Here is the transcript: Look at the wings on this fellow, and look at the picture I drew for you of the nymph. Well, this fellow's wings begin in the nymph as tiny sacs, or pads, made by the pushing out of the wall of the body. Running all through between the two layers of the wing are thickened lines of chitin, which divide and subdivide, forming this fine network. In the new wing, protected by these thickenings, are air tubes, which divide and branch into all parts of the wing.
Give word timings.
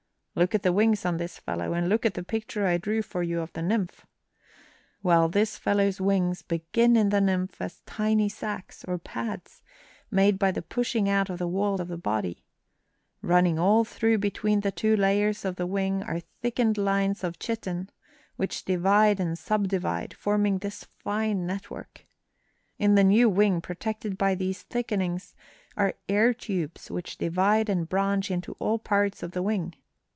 Look 0.33 0.55
at 0.55 0.63
the 0.63 0.71
wings 0.71 1.03
on 1.05 1.17
this 1.17 1.37
fellow, 1.39 1.73
and 1.73 1.89
look 1.89 2.05
at 2.05 2.13
the 2.13 2.23
picture 2.23 2.65
I 2.65 2.77
drew 2.77 3.01
for 3.01 3.21
you 3.21 3.41
of 3.41 3.51
the 3.51 3.61
nymph. 3.61 4.05
Well, 5.03 5.27
this 5.27 5.57
fellow's 5.57 5.99
wings 5.99 6.41
begin 6.41 6.95
in 6.95 7.09
the 7.09 7.19
nymph 7.19 7.61
as 7.61 7.81
tiny 7.85 8.29
sacs, 8.29 8.85
or 8.85 8.97
pads, 8.97 9.61
made 10.09 10.39
by 10.39 10.51
the 10.51 10.61
pushing 10.61 11.09
out 11.09 11.29
of 11.29 11.37
the 11.37 11.49
wall 11.49 11.81
of 11.81 11.89
the 11.89 11.97
body. 11.97 12.45
Running 13.21 13.59
all 13.59 13.83
through 13.83 14.19
between 14.19 14.61
the 14.61 14.71
two 14.71 14.95
layers 14.95 15.43
of 15.43 15.57
the 15.57 15.67
wing 15.67 16.01
are 16.01 16.21
thickened 16.41 16.77
lines 16.77 17.25
of 17.25 17.37
chitin, 17.37 17.89
which 18.37 18.63
divide 18.63 19.19
and 19.19 19.37
subdivide, 19.37 20.13
forming 20.13 20.59
this 20.59 20.85
fine 20.99 21.45
network. 21.45 22.05
In 22.79 22.95
the 22.95 23.03
new 23.03 23.27
wing, 23.27 23.59
protected 23.59 24.17
by 24.17 24.35
these 24.35 24.63
thickenings, 24.63 25.35
are 25.75 25.95
air 26.07 26.33
tubes, 26.33 26.89
which 26.89 27.17
divide 27.17 27.67
and 27.67 27.89
branch 27.89 28.31
into 28.31 28.53
all 28.59 28.79
parts 28.79 29.23
of 29.23 29.31
the 29.33 29.43
wing. 29.43 29.75